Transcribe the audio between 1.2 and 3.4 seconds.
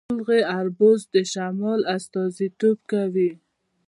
شمال استازیتوب کوي.